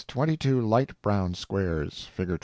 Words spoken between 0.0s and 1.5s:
twenty two light brown